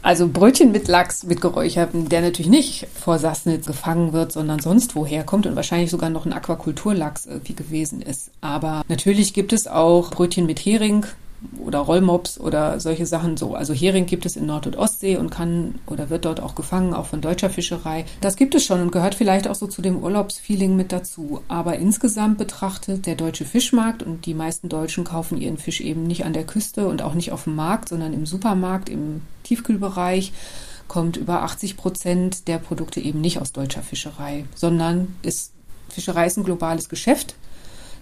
[0.04, 4.96] Also Brötchen mit Lachs, mit geräucherten, der natürlich nicht vor Sassnitz gefangen wird, sondern sonst
[4.96, 8.32] woher kommt und wahrscheinlich sogar noch ein Aquakulturlachs irgendwie gewesen ist.
[8.42, 11.06] Aber natürlich gibt es auch Brötchen mit Hering,
[11.60, 13.56] oder Rollmops oder solche Sachen so.
[13.56, 16.93] Also Hering gibt es in Nord- und Ostsee und kann oder wird dort auch gefangen,
[16.93, 18.06] auch von deutscher Fischerei.
[18.21, 21.41] Das gibt es schon und gehört vielleicht auch so zu dem Urlaubsfeeling mit dazu.
[21.47, 26.25] Aber insgesamt betrachtet der deutsche Fischmarkt und die meisten Deutschen kaufen ihren Fisch eben nicht
[26.25, 30.34] an der Küste und auch nicht auf dem Markt, sondern im Supermarkt, im Tiefkühlbereich
[30.88, 35.54] kommt über 80 Prozent der Produkte eben nicht aus deutscher Fischerei, sondern ist
[35.89, 37.36] Fischerei ist ein globales Geschäft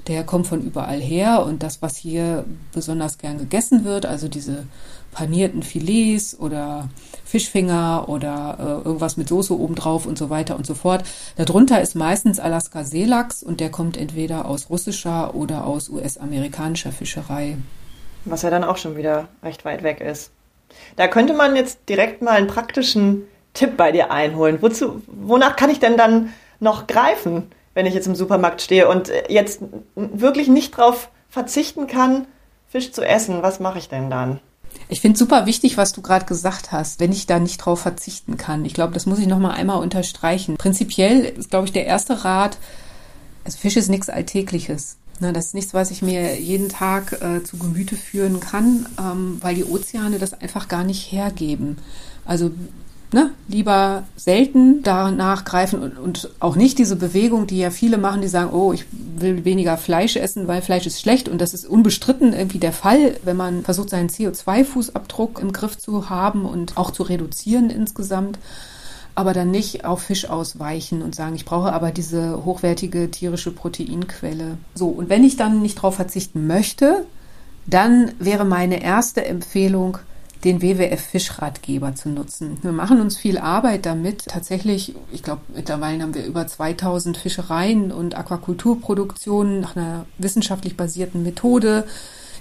[0.07, 4.65] der kommt von überall her und das, was hier besonders gern gegessen wird, also diese
[5.11, 6.89] panierten Filets oder
[7.25, 11.03] Fischfinger oder äh, irgendwas mit Soße obendrauf und so weiter und so fort.
[11.35, 17.57] Darunter ist meistens Alaska Seelachs und der kommt entweder aus russischer oder aus US-amerikanischer Fischerei.
[18.25, 20.31] Was ja dann auch schon wieder recht weit weg ist.
[20.95, 24.61] Da könnte man jetzt direkt mal einen praktischen Tipp bei dir einholen.
[24.61, 27.51] Wozu, wonach kann ich denn dann noch greifen?
[27.79, 29.61] Wenn ich jetzt im Supermarkt stehe und äh, jetzt
[29.95, 32.27] wirklich nicht darauf verzichten kann,
[32.67, 34.41] Fisch zu essen, was mache ich denn dann?
[34.89, 38.35] Ich finde super wichtig, was du gerade gesagt hast, wenn ich da nicht drauf verzichten
[38.35, 38.65] kann.
[38.65, 40.57] Ich glaube, das muss ich noch mal einmal unterstreichen.
[40.57, 42.57] Prinzipiell ist, glaube ich, der erste Rat,
[43.45, 44.97] also Fisch ist nichts Alltägliches.
[45.21, 49.37] Ne, das ist nichts, was ich mir jeden Tag äh, zu Gemüte führen kann, ähm,
[49.39, 51.77] weil die Ozeane das einfach gar nicht hergeben.
[52.25, 52.51] Also
[53.11, 58.21] ne, lieber selten danach greifen und, und auch nicht diese Bewegung, die ja viele machen,
[58.21, 61.29] die sagen, oh, ich will weniger Fleisch essen, weil Fleisch ist schlecht.
[61.29, 66.09] Und das ist unbestritten irgendwie der Fall, wenn man versucht, seinen CO2-Fußabdruck im Griff zu
[66.09, 68.39] haben und auch zu reduzieren insgesamt
[69.19, 74.57] aber dann nicht auf Fisch ausweichen und sagen, ich brauche aber diese hochwertige tierische Proteinquelle.
[74.75, 77.05] So, und wenn ich dann nicht darauf verzichten möchte,
[77.67, 79.97] dann wäre meine erste Empfehlung,
[80.43, 82.57] den WWF Fischratgeber zu nutzen.
[82.61, 84.25] Wir machen uns viel Arbeit damit.
[84.25, 91.23] Tatsächlich, ich glaube, mittlerweile haben wir über 2000 Fischereien und Aquakulturproduktionen nach einer wissenschaftlich basierten
[91.23, 91.85] Methode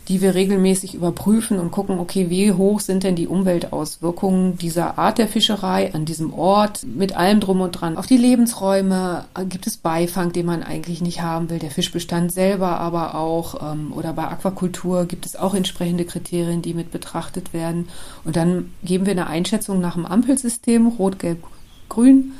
[0.08, 5.18] die wir regelmäßig überprüfen und gucken, okay, wie hoch sind denn die Umweltauswirkungen dieser Art
[5.18, 7.98] der Fischerei an diesem Ort mit allem drum und dran.
[7.98, 12.80] Auf die Lebensräume gibt es Beifang, den man eigentlich nicht haben will, der Fischbestand selber
[12.80, 17.88] aber auch ähm, oder bei Aquakultur gibt es auch entsprechende Kriterien, die mit betrachtet werden.
[18.24, 21.44] Und dann geben wir eine Einschätzung nach dem Ampelsystem, rot, gelb,
[21.90, 22.32] grün,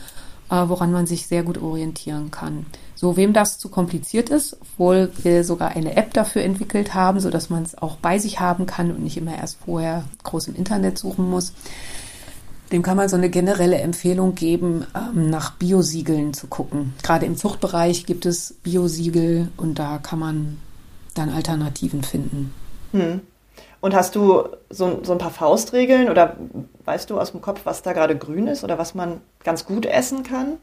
[0.51, 2.65] äh, woran man sich sehr gut orientieren kann.
[3.01, 7.31] So, wem das zu kompliziert ist, obwohl wir sogar eine App dafür entwickelt haben, so
[7.31, 10.57] dass man es auch bei sich haben kann und nicht immer erst vorher groß im
[10.57, 11.53] Internet suchen muss,
[12.73, 16.93] dem kann man so eine generelle Empfehlung geben, ähm, nach Biosiegeln zu gucken.
[17.05, 20.59] Gerade im Zuchtbereich gibt es Biosiegel und da kann man
[21.15, 22.53] dann Alternativen finden.
[22.91, 23.21] Hm.
[23.81, 26.37] Und hast du so, so ein paar Faustregeln oder
[26.85, 29.87] weißt du aus dem Kopf, was da gerade grün ist oder was man ganz gut
[29.87, 30.55] essen kann?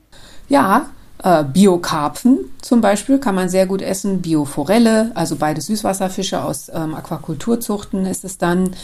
[0.49, 0.87] Ja,
[1.25, 4.21] äh, Biokarpfen zum Beispiel kann man sehr gut essen.
[4.21, 8.75] Bioforelle, also beide Süßwasserfische aus ähm, Aquakulturzuchten ist es dann.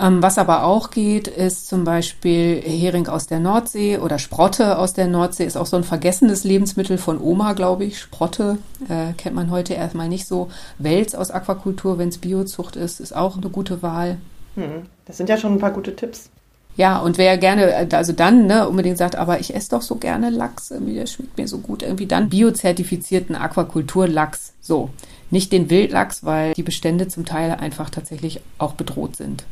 [0.00, 4.92] Ähm, was aber auch geht, ist zum Beispiel Hering aus der Nordsee oder Sprotte aus
[4.92, 5.44] der Nordsee.
[5.44, 7.98] Ist auch so ein vergessenes Lebensmittel von Oma, glaube ich.
[7.98, 8.58] Sprotte
[8.88, 10.50] äh, kennt man heute erstmal nicht so.
[10.78, 14.18] Wels aus Aquakultur, wenn es Biozucht ist, ist auch eine gute Wahl.
[14.54, 16.30] Hm, das sind ja schon ein paar gute Tipps.
[16.78, 20.30] Ja, und wer gerne, also dann ne, unbedingt sagt, aber ich esse doch so gerne
[20.30, 24.52] Lachs, irgendwie, der schmeckt mir so gut, irgendwie dann biozertifizierten Aquakulturlachs.
[24.60, 24.90] So,
[25.32, 29.44] nicht den Wildlachs, weil die Bestände zum Teil einfach tatsächlich auch bedroht sind.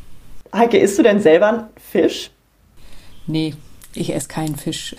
[0.54, 2.30] Heike, isst du denn selber Fisch?
[3.26, 3.56] Nee,
[3.92, 4.94] ich esse keinen Fisch.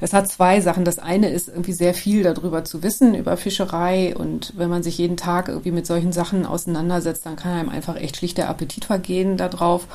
[0.00, 0.84] Es hat zwei Sachen.
[0.84, 4.14] Das eine ist irgendwie sehr viel darüber zu wissen, über Fischerei.
[4.16, 7.96] Und wenn man sich jeden Tag irgendwie mit solchen Sachen auseinandersetzt, dann kann einem einfach
[7.96, 9.88] echt schlicht der Appetit vergehen darauf.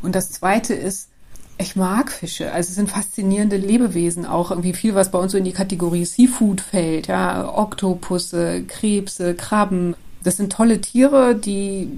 [0.00, 1.10] Und das zweite ist,
[1.58, 2.52] ich mag Fische.
[2.52, 4.50] Also es sind faszinierende Lebewesen auch.
[4.50, 7.06] Irgendwie viel, was bei uns so in die Kategorie Seafood fällt.
[7.06, 9.96] Ja, Oktopusse, Krebse, Krabben.
[10.22, 11.90] Das sind tolle Tiere, die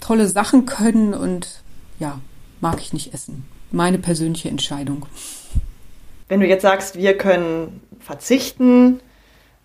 [0.00, 1.62] tolle Sachen können und
[1.98, 2.20] ja,
[2.60, 3.44] mag ich nicht essen.
[3.70, 5.06] Meine persönliche Entscheidung.
[6.28, 9.00] Wenn du jetzt sagst, wir können verzichten,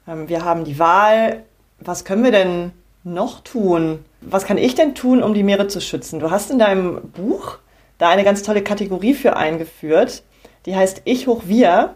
[0.07, 1.43] ähm, wir haben die Wahl,
[1.79, 2.71] was können wir denn
[3.03, 3.99] noch tun?
[4.21, 6.19] Was kann ich denn tun, um die Meere zu schützen?
[6.19, 7.57] Du hast in deinem Buch
[7.99, 10.23] da eine ganz tolle Kategorie für eingeführt.
[10.65, 11.95] Die heißt Ich hoch wir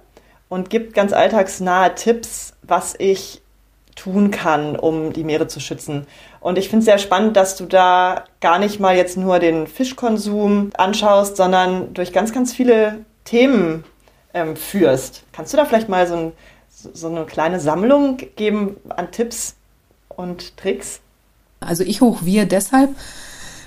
[0.49, 3.41] und gibt ganz alltagsnahe Tipps, was ich
[3.95, 6.07] tun kann, um die Meere zu schützen.
[6.39, 9.67] Und ich finde es sehr spannend, dass du da gar nicht mal jetzt nur den
[9.67, 13.83] Fischkonsum anschaust, sondern durch ganz, ganz viele Themen
[14.33, 15.23] ähm, führst.
[15.31, 16.31] Kannst du da vielleicht mal so, ein,
[16.69, 19.55] so eine kleine Sammlung geben an Tipps
[20.09, 20.99] und Tricks?
[21.59, 22.89] Also ich hoch wir deshalb,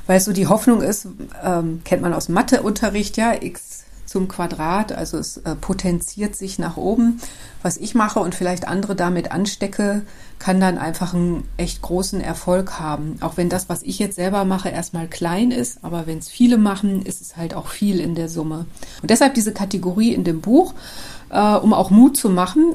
[0.07, 1.09] weil es so die Hoffnung ist,
[1.45, 6.77] ähm, kennt man aus Matheunterricht, ja, x zum Quadrat, also es äh, potenziert sich nach
[6.77, 7.21] oben.
[7.63, 10.03] Was ich mache und vielleicht andere damit anstecke,
[10.39, 13.17] kann dann einfach einen echt großen Erfolg haben.
[13.21, 16.57] Auch wenn das, was ich jetzt selber mache, erstmal klein ist, aber wenn es viele
[16.57, 18.67] machen, ist es halt auch viel in der Summe.
[19.03, 20.75] Und deshalb diese Kategorie in dem Buch,
[21.31, 22.75] äh, um auch Mut zu machen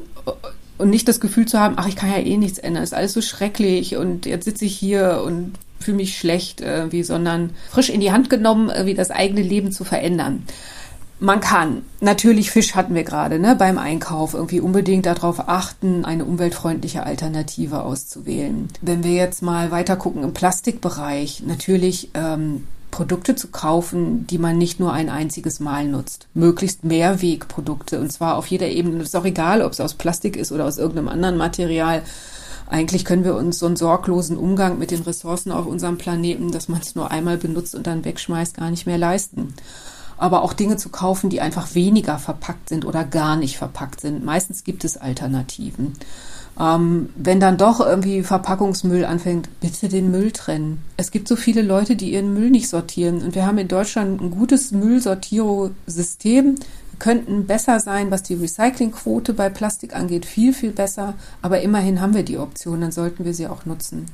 [0.77, 3.13] und nicht das Gefühl zu haben, ach, ich kann ja eh nichts ändern, ist alles
[3.13, 8.01] so schrecklich und jetzt sitze ich hier und fühle mich schlecht irgendwie, sondern frisch in
[8.01, 10.43] die Hand genommen, irgendwie das eigene Leben zu verändern.
[11.19, 11.83] Man kann.
[11.99, 17.83] Natürlich Fisch hatten wir gerade, ne, beim Einkauf irgendwie unbedingt darauf achten, eine umweltfreundliche Alternative
[17.83, 18.69] auszuwählen.
[18.81, 24.57] Wenn wir jetzt mal weiter gucken im Plastikbereich, natürlich ähm, Produkte zu kaufen, die man
[24.57, 26.27] nicht nur ein einziges Mal nutzt.
[26.33, 28.97] Möglichst Mehrwegprodukte und zwar auf jeder Ebene.
[28.97, 32.03] Es ist auch egal, ob es aus Plastik ist oder aus irgendeinem anderen Material.
[32.71, 36.69] Eigentlich können wir uns so einen sorglosen Umgang mit den Ressourcen auf unserem Planeten, dass
[36.69, 39.53] man es nur einmal benutzt und dann wegschmeißt, gar nicht mehr leisten.
[40.17, 44.23] Aber auch Dinge zu kaufen, die einfach weniger verpackt sind oder gar nicht verpackt sind.
[44.23, 45.95] Meistens gibt es Alternativen.
[46.57, 50.81] Ähm, wenn dann doch irgendwie Verpackungsmüll anfängt, bitte den Müll trennen.
[50.95, 53.21] Es gibt so viele Leute, die ihren Müll nicht sortieren.
[53.21, 56.55] Und wir haben in Deutschland ein gutes Müllsortierungssystem
[57.01, 61.15] könnten besser sein, was die Recyclingquote bei Plastik angeht, viel, viel besser.
[61.41, 64.05] Aber immerhin haben wir die Option, dann sollten wir sie auch nutzen.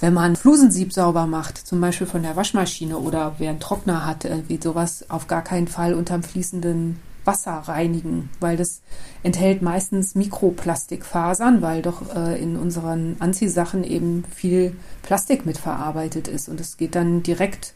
[0.00, 4.26] Wenn man Flusensieb sauber macht, zum Beispiel von der Waschmaschine oder wer einen Trockner hat,
[4.26, 8.82] irgendwie sowas auf gar keinen Fall unterm fließenden Wasser reinigen, weil das
[9.22, 16.60] enthält meistens Mikroplastikfasern, weil doch äh, in unseren Anziehsachen eben viel Plastik mitverarbeitet ist und
[16.60, 17.72] es geht dann direkt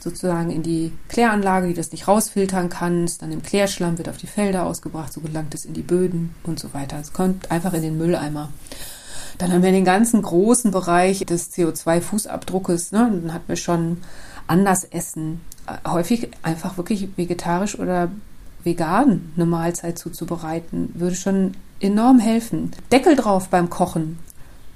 [0.00, 4.16] sozusagen in die Kläranlage, die das nicht rausfiltern kann, ist dann im Klärschlamm, wird auf
[4.16, 6.98] die Felder ausgebracht, so gelangt es in die Böden und so weiter.
[7.00, 8.50] Es kommt einfach in den Mülleimer.
[9.38, 12.92] Dann haben wir den ganzen großen Bereich des CO2-Fußabdruckes.
[12.92, 13.10] Ne?
[13.22, 13.98] Dann hatten wir schon
[14.46, 15.40] anders Essen.
[15.86, 18.10] Häufig einfach wirklich vegetarisch oder
[18.62, 22.72] vegan eine Mahlzeit zuzubereiten, würde schon enorm helfen.
[22.90, 24.18] Deckel drauf beim Kochen.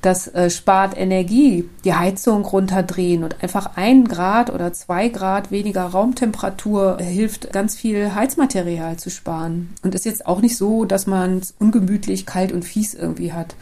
[0.03, 5.85] Das äh, spart Energie, die Heizung runterdrehen und einfach ein Grad oder zwei Grad weniger
[5.85, 9.75] Raumtemperatur hilft, ganz viel Heizmaterial zu sparen.
[9.83, 13.55] Und ist jetzt auch nicht so, dass man es ungemütlich, kalt und fies irgendwie hat.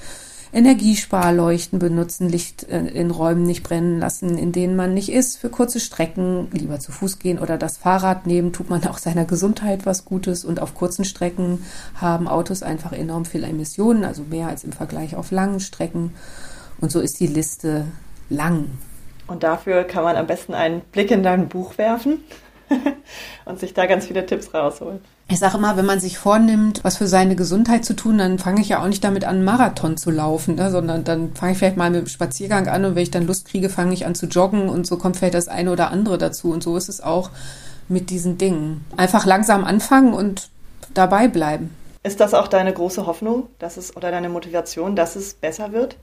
[0.53, 5.51] Energiesparleuchten benutzen, Licht äh, in Räumen nicht brennen lassen, in denen man nicht ist, für
[5.51, 9.87] kurze Strecken lieber zu Fuß gehen oder das Fahrrad nehmen, tut man auch seiner Gesundheit
[9.87, 14.65] was Gutes und auf kurzen Strecken haben Autos einfach enorm viel Emissionen, also mehr als
[14.65, 16.15] im Vergleich auf langen Strecken
[16.81, 17.87] und so ist die Liste
[18.31, 18.67] lang.
[19.27, 22.25] Und dafür kann man am besten einen Blick in dein Buch werfen
[23.45, 25.01] und sich da ganz viele Tipps rausholen.
[25.31, 28.62] Ich sage immer, wenn man sich vornimmt, was für seine Gesundheit zu tun, dann fange
[28.62, 30.71] ich ja auch nicht damit an, Marathon zu laufen, ne?
[30.71, 33.47] sondern dann fange ich vielleicht mal mit dem Spaziergang an und wenn ich dann Lust
[33.47, 36.51] kriege, fange ich an zu joggen und so kommt vielleicht das eine oder andere dazu.
[36.51, 37.31] Und so ist es auch
[37.88, 38.87] mit diesen Dingen.
[38.97, 40.49] Einfach langsam anfangen und
[40.95, 41.77] dabei bleiben.
[42.03, 45.97] Ist das auch deine große Hoffnung, dass es oder deine Motivation, dass es besser wird?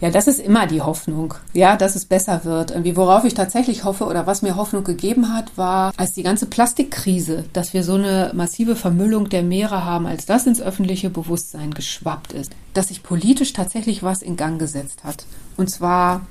[0.00, 2.72] Ja, das ist immer die Hoffnung, ja, dass es besser wird.
[2.72, 6.46] Irgendwie, worauf ich tatsächlich hoffe oder was mir Hoffnung gegeben hat, war, als die ganze
[6.46, 11.72] Plastikkrise, dass wir so eine massive Vermüllung der Meere haben, als das ins öffentliche Bewusstsein
[11.72, 15.24] geschwappt ist, dass sich politisch tatsächlich was in Gang gesetzt hat.
[15.56, 16.22] Und zwar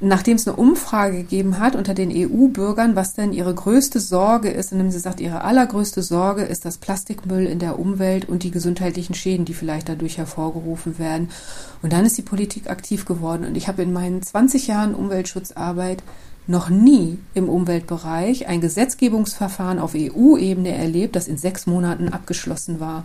[0.00, 4.72] nachdem es eine Umfrage gegeben hat unter den EU-Bürgern, was denn ihre größte Sorge ist,
[4.72, 9.14] indem sie sagt, ihre allergrößte Sorge ist das Plastikmüll in der Umwelt und die gesundheitlichen
[9.14, 11.30] Schäden, die vielleicht dadurch hervorgerufen werden.
[11.82, 13.44] Und dann ist die Politik aktiv geworden.
[13.44, 16.02] Und ich habe in meinen 20 Jahren Umweltschutzarbeit
[16.46, 23.04] noch nie im Umweltbereich ein Gesetzgebungsverfahren auf EU-Ebene erlebt, das in sechs Monaten abgeschlossen war.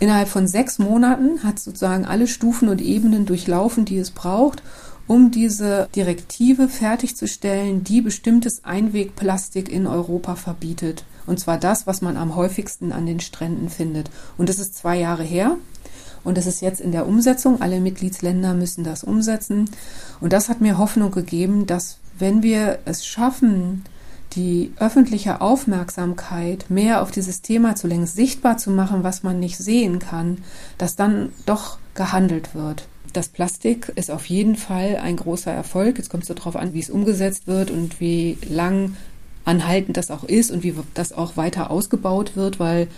[0.00, 4.62] Innerhalb von sechs Monaten hat sozusagen alle Stufen und Ebenen durchlaufen, die es braucht,
[5.08, 11.04] um diese Direktive fertigzustellen, die bestimmtes Einwegplastik in Europa verbietet.
[11.26, 14.10] Und zwar das, was man am häufigsten an den Stränden findet.
[14.36, 15.56] Und das ist zwei Jahre her.
[16.24, 17.60] Und das ist jetzt in der Umsetzung.
[17.60, 19.70] Alle Mitgliedsländer müssen das umsetzen.
[20.20, 23.84] Und das hat mir Hoffnung gegeben, dass wenn wir es schaffen,
[24.34, 29.56] die öffentliche Aufmerksamkeit mehr auf dieses Thema zu lenken, sichtbar zu machen, was man nicht
[29.56, 30.38] sehen kann,
[30.76, 32.86] dass dann doch gehandelt wird.
[33.12, 35.98] Das Plastik ist auf jeden Fall ein großer Erfolg.
[35.98, 38.96] Jetzt kommt es darauf an, wie es umgesetzt wird und wie lang
[39.44, 42.88] anhaltend das auch ist und wie das auch weiter ausgebaut wird, weil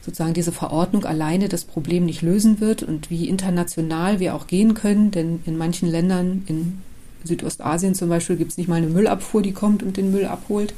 [0.00, 4.72] sozusagen diese Verordnung alleine das Problem nicht lösen wird und wie international wir auch gehen
[4.72, 6.78] können, denn in manchen Ländern, in
[7.24, 10.72] Südostasien zum Beispiel, gibt es nicht mal eine Müllabfuhr, die kommt und den Müll abholt.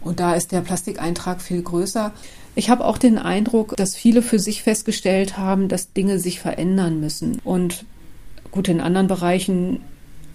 [0.00, 2.12] Und da ist der Plastikeintrag viel größer.
[2.56, 6.98] Ich habe auch den Eindruck, dass viele für sich festgestellt haben, dass Dinge sich verändern
[7.00, 7.38] müssen.
[7.44, 7.84] Und
[8.50, 9.82] gut, in anderen Bereichen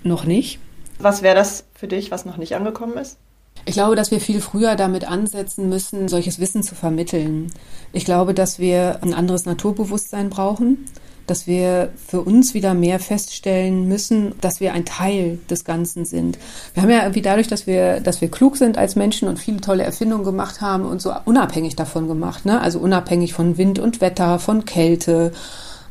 [0.03, 0.59] noch nicht.
[0.99, 3.17] Was wäre das für dich, was noch nicht angekommen ist?
[3.65, 7.51] Ich glaube, dass wir viel früher damit ansetzen müssen, solches Wissen zu vermitteln.
[7.91, 10.85] Ich glaube, dass wir ein anderes Naturbewusstsein brauchen
[11.27, 16.37] dass wir für uns wieder mehr feststellen müssen, dass wir ein Teil des Ganzen sind.
[16.73, 19.61] Wir haben ja irgendwie dadurch, dass wir, dass wir klug sind als Menschen und viele
[19.61, 22.61] tolle Erfindungen gemacht haben und so unabhängig davon gemacht, ne?
[22.61, 25.31] Also unabhängig von Wind und Wetter, von Kälte,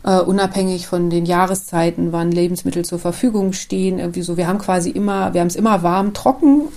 [0.02, 4.38] Uh, unabhängig von den Jahreszeiten, wann Lebensmittel zur Verfügung stehen, irgendwie so.
[4.38, 6.68] Wir haben quasi immer, wir haben es immer warm, trocken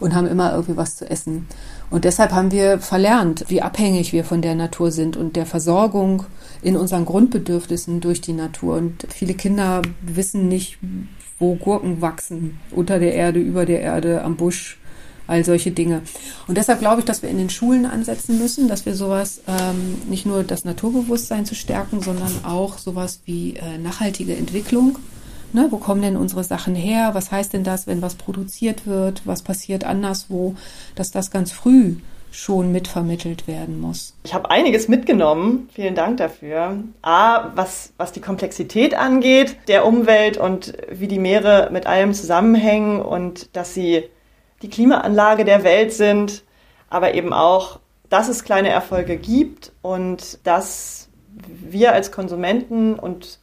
[0.00, 1.46] und haben immer irgendwie was zu essen.
[1.92, 6.24] Und deshalb haben wir verlernt, wie abhängig wir von der Natur sind und der Versorgung
[6.62, 8.76] in unseren Grundbedürfnissen durch die Natur.
[8.76, 10.78] Und viele Kinder wissen nicht,
[11.38, 14.78] wo Gurken wachsen, unter der Erde, über der Erde, am Busch,
[15.26, 16.00] all solche Dinge.
[16.48, 19.98] Und deshalb glaube ich, dass wir in den Schulen ansetzen müssen, dass wir sowas, ähm,
[20.08, 24.98] nicht nur das Naturbewusstsein zu stärken, sondern auch sowas wie äh, nachhaltige Entwicklung.
[25.52, 27.10] Ne, wo kommen denn unsere Sachen her?
[27.12, 29.26] Was heißt denn das, wenn was produziert wird?
[29.26, 30.54] Was passiert anderswo?
[30.94, 31.96] Dass das ganz früh
[32.32, 34.14] schon mitvermittelt werden muss.
[34.24, 35.68] Ich habe einiges mitgenommen.
[35.74, 36.78] Vielen Dank dafür.
[37.02, 43.02] A, was, was die Komplexität angeht der Umwelt und wie die Meere mit allem zusammenhängen
[43.02, 44.04] und dass sie
[44.62, 46.42] die Klimaanlage der Welt sind,
[46.88, 53.40] aber eben auch, dass es kleine Erfolge gibt und dass wir als Konsumenten und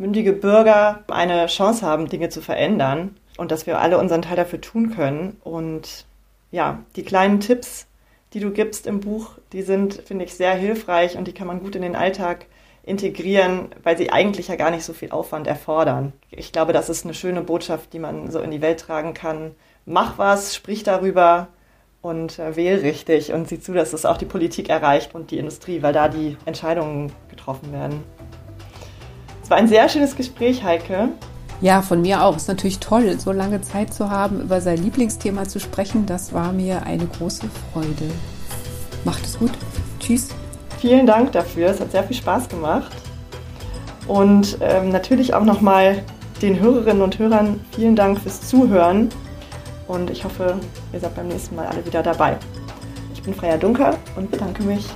[0.00, 4.60] mündige Bürger eine Chance haben, Dinge zu verändern und dass wir alle unseren Teil dafür
[4.60, 5.36] tun können.
[5.44, 6.06] Und
[6.50, 7.86] ja, die kleinen Tipps,
[8.32, 11.60] die du gibst im Buch, die sind, finde ich, sehr hilfreich und die kann man
[11.60, 12.46] gut in den Alltag
[12.82, 16.14] integrieren, weil sie eigentlich ja gar nicht so viel Aufwand erfordern.
[16.30, 19.54] Ich glaube, das ist eine schöne Botschaft, die man so in die Welt tragen kann.
[19.84, 21.48] Mach was, sprich darüber
[22.00, 25.38] und äh, wähl richtig und sieh zu, dass es auch die Politik erreicht und die
[25.38, 28.02] Industrie, weil da die Entscheidungen getroffen werden.
[29.50, 31.08] War ein sehr schönes Gespräch, Heike.
[31.60, 32.36] Ja, von mir auch.
[32.36, 36.06] Es ist natürlich toll, so lange Zeit zu haben, über sein Lieblingsthema zu sprechen.
[36.06, 38.12] Das war mir eine große Freude.
[39.04, 39.50] Macht es gut.
[39.98, 40.28] Tschüss.
[40.78, 41.66] Vielen Dank dafür.
[41.66, 42.92] Es hat sehr viel Spaß gemacht.
[44.06, 46.00] Und ähm, natürlich auch nochmal
[46.40, 49.08] den Hörerinnen und Hörern vielen Dank fürs Zuhören.
[49.88, 50.60] Und ich hoffe,
[50.92, 52.36] ihr seid beim nächsten Mal alle wieder dabei.
[53.14, 54.86] Ich bin Freya Dunker und bedanke mich.